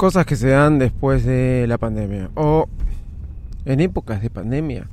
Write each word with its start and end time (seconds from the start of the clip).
Cosas 0.00 0.24
que 0.24 0.34
se 0.34 0.48
dan 0.48 0.78
después 0.78 1.26
de 1.26 1.66
la 1.68 1.76
pandemia 1.76 2.30
o 2.34 2.70
en 3.66 3.80
épocas 3.80 4.22
de 4.22 4.30
pandemia. 4.30 4.88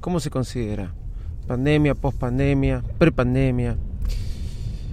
¿Cómo 0.00 0.20
se 0.20 0.30
considera? 0.30 0.94
Pandemia, 1.46 1.94
pospandemia, 1.94 2.82
prepandemia. 2.96 3.72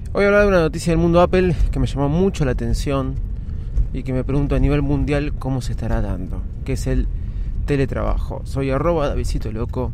Hoy 0.08 0.12
voy 0.12 0.26
hablar 0.26 0.42
de 0.42 0.48
una 0.50 0.60
noticia 0.60 0.92
del 0.92 1.00
mundo 1.00 1.22
Apple 1.22 1.56
que 1.72 1.80
me 1.80 1.88
llamó 1.88 2.10
mucho 2.10 2.44
la 2.44 2.52
atención 2.52 3.16
y 3.94 4.04
que 4.04 4.12
me 4.12 4.26
pregunto 4.26 4.56
a 4.56 4.60
nivel 4.60 4.82
mundial 4.82 5.32
cómo 5.40 5.62
se 5.62 5.72
estará 5.72 6.02
dando, 6.02 6.42
que 6.66 6.74
es 6.74 6.86
el 6.86 7.08
teletrabajo. 7.66 8.42
Soy 8.44 8.72
arroba 8.72 9.08
Davidito 9.08 9.54
Loco 9.54 9.94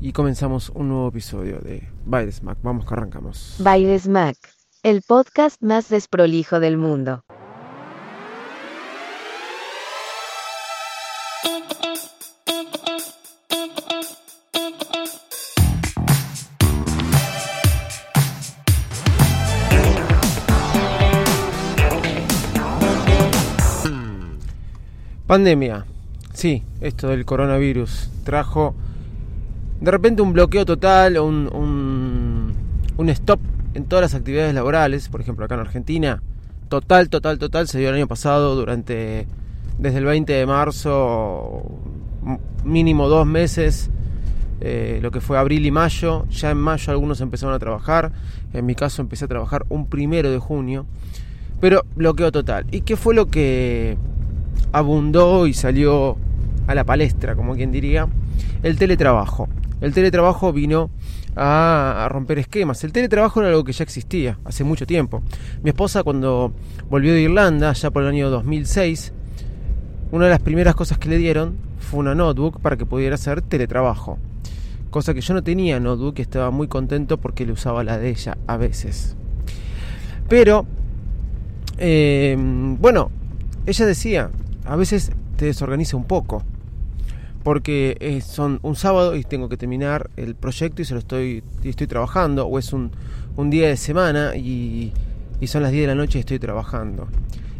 y 0.00 0.12
comenzamos 0.12 0.70
un 0.70 0.88
nuevo 0.88 1.08
episodio 1.08 1.58
de 1.58 1.86
Bailes 2.06 2.42
Mac. 2.42 2.56
Vamos 2.62 2.86
que 2.86 2.94
arrancamos. 2.94 3.56
Bailes 3.58 4.08
Mac, 4.08 4.38
el 4.82 5.02
podcast 5.02 5.62
más 5.62 5.90
desprolijo 5.90 6.58
del 6.58 6.78
mundo. 6.78 7.22
Pandemia. 25.28 25.84
Sí, 26.32 26.62
esto 26.80 27.08
del 27.08 27.26
coronavirus 27.26 28.08
trajo 28.24 28.74
de 29.78 29.90
repente 29.90 30.22
un 30.22 30.32
bloqueo 30.32 30.64
total, 30.64 31.18
un, 31.18 32.54
un, 32.96 33.08
stop 33.10 33.38
en 33.74 33.84
todas 33.84 34.02
las 34.02 34.14
actividades 34.14 34.54
laborales, 34.54 35.10
por 35.10 35.20
ejemplo 35.20 35.44
acá 35.44 35.54
en 35.56 35.60
Argentina, 35.60 36.22
total, 36.70 37.10
total, 37.10 37.38
total, 37.38 37.68
se 37.68 37.78
dio 37.78 37.90
el 37.90 37.96
año 37.96 38.08
pasado 38.08 38.56
durante, 38.56 39.26
desde 39.78 39.98
el 39.98 40.06
20 40.06 40.32
de 40.32 40.46
marzo, 40.46 41.62
mínimo 42.64 43.10
dos 43.10 43.26
meses, 43.26 43.90
eh, 44.62 44.98
lo 45.02 45.10
que 45.10 45.20
fue 45.20 45.36
abril 45.36 45.66
y 45.66 45.70
mayo, 45.70 46.24
ya 46.30 46.52
en 46.52 46.56
mayo 46.58 46.90
algunos 46.90 47.20
empezaron 47.20 47.54
a 47.54 47.58
trabajar, 47.58 48.12
en 48.54 48.64
mi 48.64 48.74
caso 48.74 49.02
empecé 49.02 49.26
a 49.26 49.28
trabajar 49.28 49.66
un 49.68 49.88
primero 49.88 50.30
de 50.30 50.38
junio, 50.38 50.86
pero 51.60 51.84
bloqueo 51.96 52.32
total. 52.32 52.64
¿Y 52.70 52.80
qué 52.80 52.96
fue 52.96 53.14
lo 53.14 53.26
que 53.26 53.98
abundó 54.72 55.46
y 55.46 55.54
salió 55.54 56.16
a 56.66 56.74
la 56.74 56.84
palestra, 56.84 57.34
como 57.34 57.54
quien 57.54 57.72
diría, 57.72 58.08
el 58.62 58.78
teletrabajo. 58.78 59.48
El 59.80 59.94
teletrabajo 59.94 60.52
vino 60.52 60.90
a, 61.36 62.08
romper 62.10 62.38
esquemas. 62.38 62.82
El 62.84 62.92
teletrabajo 62.92 63.40
era 63.40 63.50
algo 63.50 63.64
que 63.64 63.72
ya 63.72 63.84
existía 63.84 64.38
hace 64.44 64.64
mucho 64.64 64.86
tiempo. 64.86 65.22
Mi 65.62 65.70
esposa 65.70 66.02
cuando 66.02 66.52
volvió 66.90 67.12
de 67.12 67.22
Irlanda, 67.22 67.72
ya 67.72 67.90
por 67.90 68.02
el 68.02 68.08
año 68.08 68.30
2006, 68.30 69.12
una 70.10 70.24
de 70.24 70.30
las 70.30 70.40
primeras 70.40 70.74
cosas 70.74 70.98
que 70.98 71.08
le 71.08 71.18
dieron 71.18 71.56
fue 71.78 72.00
una 72.00 72.14
notebook 72.14 72.60
para 72.60 72.76
que 72.76 72.86
pudiera 72.86 73.14
hacer 73.14 73.42
teletrabajo. 73.42 74.18
Cosa 74.90 75.14
que 75.14 75.20
yo 75.20 75.34
no 75.34 75.42
tenía 75.42 75.78
notebook 75.78 76.18
y 76.18 76.22
estaba 76.22 76.50
muy 76.50 76.66
contento 76.66 77.18
porque 77.18 77.46
le 77.46 77.52
usaba 77.52 77.84
la 77.84 77.98
de 77.98 78.10
ella 78.10 78.36
a 78.46 78.56
veces. 78.56 79.16
Pero, 80.28 80.66
eh, 81.78 82.36
bueno, 82.38 83.10
ella 83.66 83.86
decía, 83.86 84.30
a 84.68 84.76
veces 84.76 85.10
te 85.36 85.46
desorganiza 85.46 85.96
un 85.96 86.04
poco. 86.04 86.42
Porque 87.42 88.22
son 88.26 88.58
un 88.62 88.76
sábado 88.76 89.16
y 89.16 89.24
tengo 89.24 89.48
que 89.48 89.56
terminar 89.56 90.10
el 90.16 90.34
proyecto 90.34 90.82
y 90.82 90.84
se 90.84 90.92
lo 90.92 91.00
estoy, 91.00 91.42
estoy 91.64 91.86
trabajando. 91.86 92.46
O 92.46 92.58
es 92.58 92.72
un, 92.72 92.90
día 93.50 93.68
de 93.68 93.76
semana 93.76 94.36
y, 94.36 94.92
y 95.40 95.46
son 95.46 95.62
las 95.62 95.72
10 95.72 95.84
de 95.84 95.86
la 95.86 95.94
noche 95.94 96.18
y 96.18 96.20
estoy 96.20 96.38
trabajando. 96.38 97.08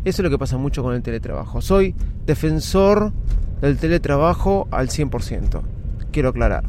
Eso 0.05 0.23
es 0.23 0.25
lo 0.25 0.31
que 0.31 0.39
pasa 0.39 0.59
mucho 0.59 0.83
con 0.83 0.95
el 0.95 1.03
teletrabajo. 1.03 1.63
Soy 1.63 1.95
defensor 2.27 3.13
del 3.61 3.79
teletrabajo 3.79 4.69
al 4.71 4.89
100%. 4.89 5.63
Quiero 6.13 6.29
aclarar. 6.29 6.65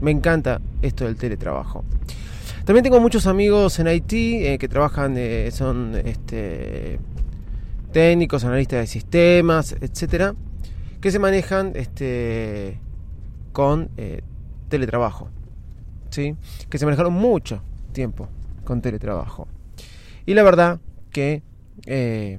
Me 0.00 0.10
encanta 0.10 0.60
esto 0.82 1.04
del 1.04 1.16
teletrabajo. 1.16 1.84
También 2.64 2.84
tengo 2.84 3.00
muchos 3.00 3.26
amigos 3.26 3.78
en 3.78 3.86
Haití 3.86 4.46
eh, 4.46 4.58
que 4.58 4.68
trabajan, 4.68 5.14
eh, 5.16 5.50
son 5.50 5.94
este, 6.04 7.00
técnicos, 7.92 8.44
analistas 8.44 8.80
de 8.80 8.86
sistemas, 8.86 9.76
etcétera, 9.80 10.34
que 11.00 11.10
se 11.10 11.18
manejan 11.18 11.72
este, 11.74 12.78
con 13.52 13.90
eh, 13.96 14.22
teletrabajo, 14.68 15.28
¿sí? 16.10 16.36
que 16.68 16.78
se 16.78 16.84
manejaron 16.84 17.12
mucho 17.12 17.62
tiempo 17.92 18.28
con 18.64 18.80
teletrabajo. 18.80 19.48
Y 20.26 20.34
la 20.34 20.42
verdad 20.42 20.80
que 21.10 21.42
eh, 21.86 22.38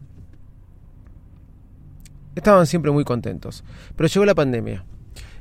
estaban 2.35 2.67
siempre 2.67 2.91
muy 2.91 3.03
contentos. 3.03 3.63
Pero 3.95 4.07
llegó 4.07 4.25
la 4.25 4.35
pandemia. 4.35 4.85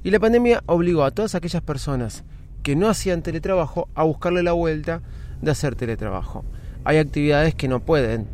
Y 0.02 0.10
la 0.10 0.18
pandemia 0.18 0.62
obligó 0.66 1.04
a 1.04 1.10
todas 1.10 1.34
aquellas 1.34 1.62
personas 1.62 2.24
que 2.62 2.76
no 2.76 2.88
hacían 2.88 3.22
teletrabajo 3.22 3.88
a 3.94 4.04
buscarle 4.04 4.42
la 4.42 4.52
vuelta 4.52 5.02
de 5.40 5.50
hacer 5.50 5.74
teletrabajo. 5.74 6.44
Hay 6.84 6.98
actividades 6.98 7.54
que 7.54 7.68
no 7.68 7.80
pueden 7.80 8.26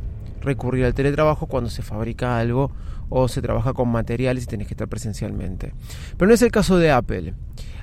recurrir 0.46 0.84
al 0.84 0.94
teletrabajo 0.94 1.46
cuando 1.46 1.68
se 1.68 1.82
fabrica 1.82 2.38
algo 2.38 2.70
o 3.08 3.28
se 3.28 3.42
trabaja 3.42 3.72
con 3.74 3.88
materiales 3.88 4.44
y 4.44 4.46
tenés 4.46 4.66
que 4.66 4.74
estar 4.74 4.88
presencialmente. 4.88 5.74
Pero 6.16 6.28
no 6.28 6.34
es 6.34 6.42
el 6.42 6.50
caso 6.50 6.78
de 6.78 6.90
Apple. 6.90 7.34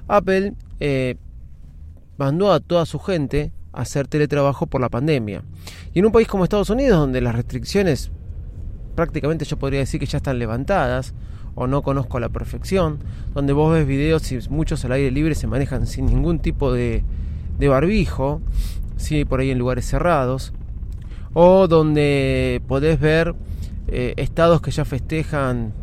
Apple 0.08 0.54
eh, 0.80 1.16
mandó 2.18 2.52
a 2.52 2.60
toda 2.60 2.86
su 2.86 3.00
gente 3.00 3.52
a 3.72 3.82
hacer 3.82 4.08
teletrabajo 4.08 4.66
por 4.68 4.82
la 4.82 4.90
pandemia. 4.90 5.44
Y 5.94 6.00
en 6.00 6.06
un 6.06 6.12
país 6.12 6.28
como 6.28 6.44
Estados 6.44 6.70
Unidos, 6.70 6.98
donde 6.98 7.22
las 7.22 7.36
restricciones 7.36 8.12
prácticamente 8.96 9.46
yo 9.46 9.58
podría 9.58 9.80
decir 9.80 10.00
que 10.00 10.06
ya 10.06 10.18
están 10.18 10.40
levantadas, 10.40 11.14
o 11.56 11.68
no 11.68 11.84
conozco 11.84 12.18
a 12.18 12.20
la 12.20 12.30
perfección, 12.30 13.00
donde 13.34 13.54
vos 13.54 13.72
ves 13.72 13.86
videos 13.86 14.32
y 14.32 14.40
muchos 14.50 14.84
al 14.86 14.94
aire 14.94 15.12
libre 15.12 15.36
se 15.36 15.48
manejan 15.48 15.86
sin 15.86 16.08
ningún 16.08 16.40
tipo 16.40 16.74
de, 16.74 17.04
de 17.60 17.68
barbijo, 17.68 18.42
sí, 18.98 19.24
por 19.26 19.40
ahí 19.40 19.52
en 19.52 19.60
lugares 19.60 19.86
cerrados, 19.86 20.54
o 21.34 21.68
donde 21.68 22.62
podés 22.68 23.00
ver 23.00 23.36
eh, 23.88 24.14
estados 24.18 24.62
que 24.62 24.72
ya 24.72 24.86
festejan 24.86 25.74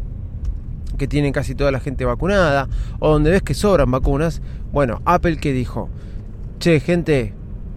que 1.01 1.09
tienen 1.09 1.33
casi 1.33 1.55
toda 1.55 1.71
la 1.73 1.81
gente 1.81 2.05
vacunada, 2.05 2.69
o 2.99 3.13
donde 3.13 3.31
ves 3.31 3.43
que 3.43 3.55
sobran 3.55 3.91
vacunas, 3.91 4.43
bueno, 4.71 5.01
Apple 5.07 5.39
que 5.39 5.53
dijo, 5.53 5.89
che 6.59 6.79
gente, 6.79 7.33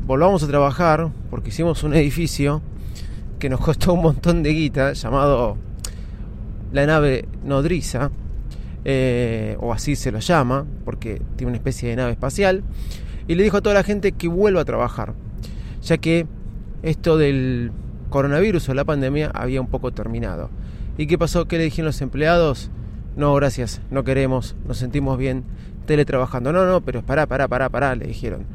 volvamos 0.06 0.44
a 0.44 0.48
trabajar, 0.48 1.10
porque 1.30 1.50
hicimos 1.50 1.84
un 1.84 1.94
edificio 1.94 2.62
que 3.40 3.50
nos 3.50 3.62
costó 3.62 3.94
un 3.94 4.02
montón 4.02 4.44
de 4.44 4.54
guita, 4.54 4.92
llamado 4.92 5.58
la 6.74 6.86
nave 6.86 7.26
nodriza, 7.46 8.12
eh, 8.84 9.56
o 9.62 9.72
así 9.72 9.96
se 9.96 10.12
lo 10.12 10.20
llama, 10.20 10.66
porque 10.84 11.22
tiene 11.38 11.52
una 11.52 11.58
especie 11.58 11.90
de 11.90 11.96
nave 11.96 12.12
espacial, 12.12 12.64
y 13.28 13.36
le 13.36 13.44
dijo 13.44 13.58
a 13.58 13.62
toda 13.62 13.76
la 13.76 13.84
gente 13.84 14.12
que 14.12 14.28
vuelva 14.28 14.62
a 14.62 14.66
trabajar, 14.66 15.14
ya 15.82 15.98
que 15.98 16.28
esto 16.84 17.18
del 17.18 17.72
coronavirus 18.10 18.70
o 18.70 18.74
la 18.76 18.86
pandemia 18.86 19.32
había 19.34 19.60
un 19.60 19.68
poco 19.68 19.92
terminado. 19.92 20.50
¿Y 20.98 21.08
qué 21.08 21.18
pasó? 21.18 21.48
¿Qué 21.48 21.58
le 21.58 21.64
dijeron 21.64 21.88
los 21.88 22.02
empleados? 22.02 22.70
No, 23.16 23.34
gracias, 23.34 23.82
no 23.90 24.04
queremos, 24.04 24.56
nos 24.68 24.78
sentimos 24.78 25.18
bien 25.18 25.44
teletrabajando. 25.86 26.52
No, 26.52 26.66
no, 26.66 26.82
pero 26.82 27.02
pará, 27.02 27.26
pará, 27.26 27.48
pará, 27.48 27.70
pará, 27.70 27.96
le 27.96 28.06
dijeron. 28.06 28.46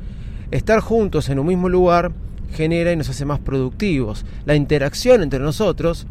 Estar 0.51 0.81
juntos 0.81 1.29
en 1.29 1.39
un 1.39 1.47
mismo 1.47 1.69
lugar 1.69 2.13
genera 2.53 2.93
y 2.93 2.97
nos 2.97 3.09
hace 3.09 3.25
más 3.25 3.41
productivos. 3.41 4.25
La 4.45 4.55
interacción 4.55 5.23
entre 5.23 5.41
nosotros, 5.41 6.07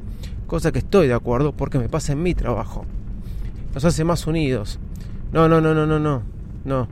cosa 0.48 0.72
que 0.72 0.80
estoy 0.80 1.08
de 1.08 1.14
acuerdo 1.14 1.54
porque 1.54 1.80
me 1.80 1.90
pasa 1.90 2.14
en 2.14 2.24
mi 2.24 2.34
trabajo, 2.34 2.86
nos 3.74 3.86
hace 3.86 4.04
más 4.04 4.28
unidos. 4.28 4.80
No, 5.32 5.48
no, 5.48 5.62
no, 5.62 5.74
no, 5.74 5.86
no, 5.86 6.00
no, 6.00 6.24
no. 6.66 6.88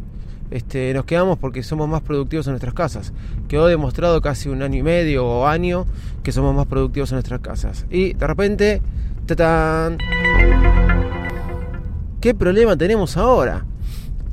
Este, 0.56 0.94
nos 0.94 1.04
quedamos 1.04 1.38
porque 1.38 1.64
somos 1.64 1.90
más 1.90 2.02
productivos 2.02 2.48
en 2.48 2.54
nuestras 2.54 2.74
casas. 2.74 3.12
Quedó 3.50 3.68
demostrado 3.68 4.22
casi 4.22 4.48
un 4.48 4.62
año 4.62 4.80
y 4.80 4.84
medio 4.84 5.26
o 5.28 5.48
año 5.48 5.86
que 6.24 6.32
somos 6.32 6.56
más 6.56 6.66
productivos 6.66 7.12
en 7.12 7.18
nuestras 7.18 7.42
casas. 7.42 7.86
Y 7.90 8.14
de 8.14 8.26
repente, 8.26 8.82
¡tatán! 9.26 9.98
¿Qué 12.22 12.34
problema 12.34 12.78
tenemos 12.78 13.18
ahora? 13.18 13.66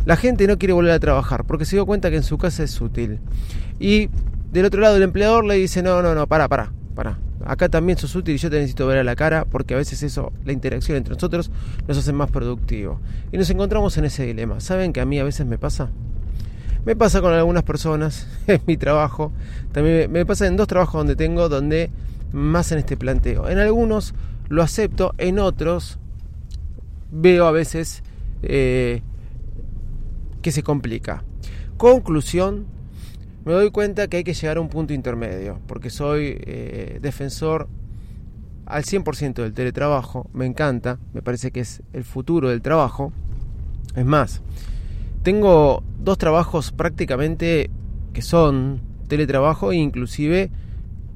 La 0.04 0.14
gente 0.14 0.46
no 0.46 0.58
quiere 0.58 0.74
volver 0.74 0.92
a 0.92 1.00
trabajar 1.00 1.42
porque 1.42 1.64
se 1.64 1.74
dio 1.74 1.86
cuenta 1.86 2.08
que 2.08 2.18
en 2.18 2.22
su 2.22 2.38
casa 2.38 2.62
es 2.62 2.80
útil. 2.80 3.18
Y 3.80 4.08
Del 4.52 4.66
otro 4.66 4.80
lado 4.80 4.96
el 4.96 5.02
empleador 5.02 5.44
le 5.44 5.56
dice, 5.56 5.82
no, 5.82 6.02
no, 6.02 6.14
no, 6.14 6.28
para, 6.28 6.48
para, 6.48 6.72
para. 6.94 7.18
Acá 7.44 7.68
también 7.68 7.98
sos 7.98 8.14
útil 8.14 8.36
y 8.36 8.38
yo 8.38 8.48
te 8.48 8.58
necesito 8.58 8.86
ver 8.86 8.98
a 8.98 9.02
la 9.02 9.16
cara 9.16 9.44
porque 9.44 9.74
a 9.74 9.76
veces 9.76 10.04
eso, 10.04 10.32
la 10.44 10.52
interacción 10.52 10.96
entre 10.96 11.14
nosotros, 11.14 11.50
nos 11.88 11.98
hace 11.98 12.12
más 12.12 12.30
productivo. 12.30 13.00
Y 13.32 13.38
nos 13.38 13.50
encontramos 13.50 13.98
en 13.98 14.04
ese 14.04 14.24
dilema. 14.24 14.60
¿Saben 14.60 14.92
que 14.92 15.00
a 15.00 15.04
mí 15.04 15.18
a 15.18 15.24
veces 15.24 15.46
me 15.46 15.58
pasa? 15.58 15.90
Me 16.84 16.96
pasa 16.96 17.20
con 17.20 17.32
algunas 17.32 17.62
personas 17.62 18.26
en 18.46 18.60
mi 18.66 18.76
trabajo. 18.76 19.32
También 19.72 20.10
me 20.10 20.26
pasa 20.26 20.46
en 20.46 20.56
dos 20.56 20.66
trabajos 20.66 20.94
donde 20.94 21.16
tengo, 21.16 21.48
donde 21.48 21.90
más 22.32 22.72
en 22.72 22.78
este 22.78 22.96
planteo. 22.96 23.48
En 23.48 23.58
algunos 23.58 24.14
lo 24.48 24.62
acepto, 24.62 25.14
en 25.18 25.38
otros 25.38 25.98
veo 27.10 27.46
a 27.46 27.52
veces 27.52 28.02
eh, 28.42 29.02
que 30.40 30.50
se 30.50 30.62
complica. 30.62 31.24
Conclusión, 31.76 32.66
me 33.44 33.52
doy 33.52 33.70
cuenta 33.70 34.08
que 34.08 34.18
hay 34.18 34.24
que 34.24 34.34
llegar 34.34 34.56
a 34.56 34.60
un 34.60 34.68
punto 34.68 34.92
intermedio, 34.92 35.60
porque 35.66 35.90
soy 35.90 36.36
eh, 36.40 36.98
defensor 37.00 37.68
al 38.66 38.84
100% 38.84 39.34
del 39.34 39.52
teletrabajo, 39.52 40.30
me 40.32 40.46
encanta, 40.46 40.98
me 41.12 41.22
parece 41.22 41.50
que 41.50 41.60
es 41.60 41.82
el 41.92 42.04
futuro 42.04 42.48
del 42.48 42.62
trabajo. 42.62 43.12
Es 43.94 44.06
más, 44.06 44.42
tengo 45.22 45.82
dos 45.98 46.18
trabajos 46.18 46.72
prácticamente 46.72 47.70
que 48.12 48.22
son 48.22 48.80
teletrabajo 49.08 49.72
e 49.72 49.76
inclusive 49.76 50.50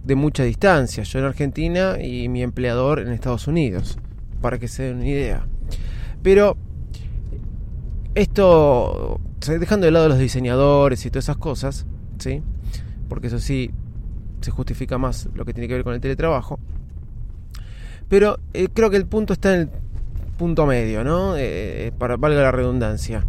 de 0.04 0.14
mucha 0.14 0.44
distancia, 0.44 1.02
yo 1.02 1.18
en 1.18 1.24
Argentina 1.24 2.00
y 2.00 2.28
mi 2.28 2.42
empleador 2.42 3.00
en 3.00 3.08
Estados 3.08 3.48
Unidos, 3.48 3.98
para 4.40 4.58
que 4.58 4.68
se 4.68 4.84
den 4.84 4.98
una 4.98 5.08
idea. 5.08 5.46
Pero 6.22 6.56
esto, 8.14 9.20
dejando 9.46 9.86
de 9.86 9.90
lado 9.90 10.08
los 10.08 10.18
diseñadores 10.18 11.04
y 11.04 11.10
todas 11.10 11.24
esas 11.24 11.36
cosas, 11.38 11.86
¿sí? 12.18 12.42
Porque 13.08 13.26
eso 13.26 13.40
sí 13.40 13.72
se 14.40 14.50
justifica 14.52 14.96
más 14.96 15.28
lo 15.34 15.44
que 15.44 15.52
tiene 15.52 15.66
que 15.66 15.74
ver 15.74 15.84
con 15.84 15.94
el 15.94 16.00
teletrabajo. 16.00 16.60
Pero 18.08 18.38
eh, 18.54 18.68
creo 18.72 18.90
que 18.90 18.96
el 18.96 19.06
punto 19.06 19.32
está 19.32 19.54
en 19.54 19.60
el 19.62 19.70
punto 20.38 20.66
medio, 20.66 21.02
¿no? 21.02 21.36
Eh, 21.36 21.92
para 21.98 22.16
valga 22.16 22.42
la 22.42 22.52
redundancia. 22.52 23.24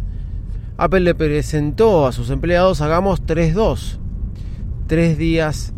Apple 0.80 1.00
le 1.00 1.14
presentó 1.16 2.06
a 2.06 2.12
sus 2.12 2.30
empleados 2.30 2.80
hagamos 2.80 3.20
3-2. 3.26 3.98
Tres 4.86 5.18
días 5.18 5.72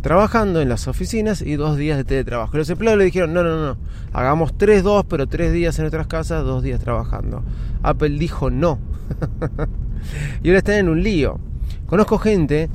trabajando 0.00 0.62
en 0.62 0.70
las 0.70 0.88
oficinas 0.88 1.42
y 1.42 1.56
dos 1.56 1.76
días 1.76 1.98
de 1.98 2.04
teletrabajo. 2.04 2.56
Los 2.56 2.70
empleados 2.70 2.98
le 2.98 3.04
dijeron, 3.04 3.34
no, 3.34 3.42
no, 3.42 3.62
no, 3.62 3.76
hagamos 4.14 4.54
3-2, 4.54 5.04
pero 5.10 5.26
tres 5.26 5.52
días 5.52 5.78
en 5.78 5.82
nuestras 5.82 6.06
casas, 6.06 6.42
dos 6.42 6.62
días 6.62 6.80
trabajando. 6.80 7.42
Apple 7.82 8.16
dijo 8.18 8.50
no. 8.50 8.78
y 10.42 10.48
ahora 10.48 10.58
están 10.58 10.76
en 10.76 10.88
un 10.88 11.02
lío. 11.02 11.38
Conozco 11.84 12.16
gente 12.16 12.70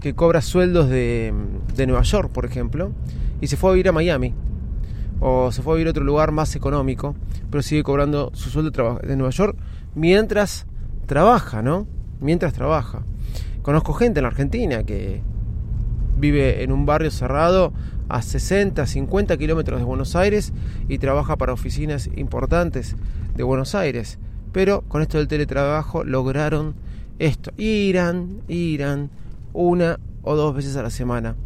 que 0.00 0.14
cobra 0.14 0.40
sueldos 0.40 0.88
de, 0.88 1.34
de 1.74 1.86
Nueva 1.88 2.04
York, 2.04 2.30
por 2.30 2.44
ejemplo, 2.44 2.92
y 3.40 3.48
se 3.48 3.56
fue 3.56 3.70
a 3.70 3.72
vivir 3.72 3.88
a 3.88 3.92
Miami. 3.92 4.34
O 5.18 5.50
se 5.50 5.62
fue 5.62 5.72
a 5.72 5.76
vivir 5.78 5.88
a 5.88 5.90
otro 5.90 6.04
lugar 6.04 6.30
más 6.30 6.54
económico, 6.54 7.16
pero 7.50 7.60
sigue 7.64 7.82
cobrando 7.82 8.30
su 8.34 8.50
sueldo 8.50 9.00
de 9.02 9.16
Nueva 9.16 9.30
York 9.30 9.58
mientras 9.96 10.67
trabaja, 11.08 11.62
¿no? 11.62 11.88
Mientras 12.20 12.52
trabaja. 12.52 13.02
Conozco 13.62 13.94
gente 13.94 14.20
en 14.20 14.22
la 14.22 14.28
Argentina 14.28 14.84
que 14.84 15.22
vive 16.16 16.62
en 16.62 16.70
un 16.70 16.86
barrio 16.86 17.10
cerrado 17.10 17.72
a 18.08 18.22
60, 18.22 18.86
50 18.86 19.36
kilómetros 19.36 19.80
de 19.80 19.84
Buenos 19.84 20.14
Aires 20.14 20.52
y 20.88 20.98
trabaja 20.98 21.36
para 21.36 21.52
oficinas 21.52 22.08
importantes 22.16 22.94
de 23.34 23.42
Buenos 23.42 23.74
Aires. 23.74 24.18
Pero 24.52 24.82
con 24.82 25.02
esto 25.02 25.18
del 25.18 25.28
teletrabajo 25.28 26.04
lograron 26.04 26.74
esto. 27.18 27.52
Irán, 27.56 28.42
irán 28.46 29.10
una 29.52 29.98
o 30.22 30.36
dos 30.36 30.54
veces 30.54 30.76
a 30.76 30.82
la 30.82 30.90
semana 30.90 31.36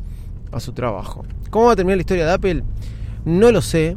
a 0.50 0.60
su 0.60 0.72
trabajo. 0.72 1.24
¿Cómo 1.50 1.66
va 1.66 1.72
a 1.72 1.76
terminar 1.76 1.96
la 1.96 2.02
historia 2.02 2.26
de 2.26 2.32
Apple? 2.32 2.64
No 3.24 3.52
lo 3.52 3.62
sé. 3.62 3.96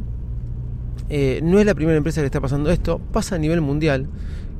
Eh, 1.08 1.40
no 1.42 1.58
es 1.58 1.66
la 1.66 1.74
primera 1.74 1.96
empresa 1.96 2.20
que 2.20 2.26
está 2.26 2.40
pasando 2.40 2.70
esto. 2.70 3.00
Pasa 3.12 3.34
a 3.34 3.38
nivel 3.38 3.60
mundial. 3.60 4.08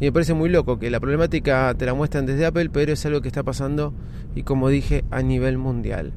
Y 0.00 0.04
me 0.04 0.12
parece 0.12 0.34
muy 0.34 0.50
loco 0.50 0.78
que 0.78 0.90
la 0.90 1.00
problemática 1.00 1.74
te 1.74 1.86
la 1.86 1.94
muestran 1.94 2.26
desde 2.26 2.46
Apple, 2.46 2.68
pero 2.70 2.92
es 2.92 3.06
algo 3.06 3.22
que 3.22 3.28
está 3.28 3.42
pasando, 3.42 3.94
y 4.34 4.42
como 4.42 4.68
dije, 4.68 5.04
a 5.10 5.22
nivel 5.22 5.56
mundial. 5.56 6.12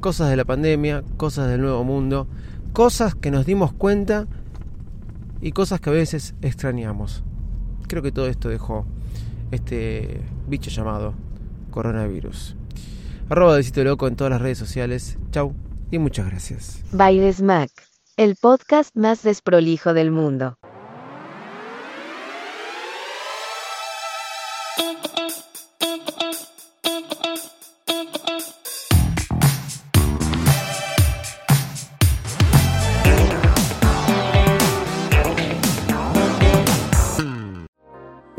Cosas 0.00 0.30
de 0.30 0.36
la 0.36 0.44
pandemia, 0.44 1.04
cosas 1.16 1.50
del 1.50 1.60
nuevo 1.60 1.84
mundo, 1.84 2.26
cosas 2.72 3.14
que 3.14 3.30
nos 3.30 3.44
dimos 3.44 3.72
cuenta 3.72 4.26
y 5.40 5.52
cosas 5.52 5.80
que 5.80 5.90
a 5.90 5.92
veces 5.92 6.34
extrañamos. 6.40 7.22
Creo 7.86 8.02
que 8.02 8.12
todo 8.12 8.28
esto 8.28 8.48
dejó 8.48 8.86
este 9.50 10.22
bicho 10.48 10.70
llamado 10.70 11.14
coronavirus. 11.70 12.56
Arroba 13.28 13.56
de 13.56 13.84
Loco 13.84 14.08
en 14.08 14.16
todas 14.16 14.30
las 14.30 14.40
redes 14.40 14.58
sociales. 14.58 15.18
Chau 15.30 15.54
y 15.90 15.98
muchas 15.98 16.26
gracias. 16.26 16.82
Bailes 16.92 17.42
Mac, 17.42 17.70
el 18.16 18.36
podcast 18.36 18.96
más 18.96 19.22
desprolijo 19.22 19.94
del 19.94 20.10
mundo. 20.10 20.58